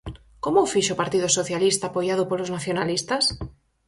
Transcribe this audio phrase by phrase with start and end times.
[0.43, 3.23] ¿Como o fixo o Partido Socialista apoiado polos nacionalistas?